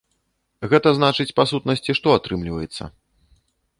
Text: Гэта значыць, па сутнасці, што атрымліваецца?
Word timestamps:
Гэта 0.71 0.93
значыць, 0.99 1.33
па 1.39 1.43
сутнасці, 1.51 1.97
што 1.99 2.07
атрымліваецца? 2.21 2.83